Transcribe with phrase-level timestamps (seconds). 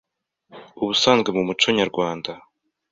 [0.81, 2.31] ubusanzwe mu muco nyarwanda,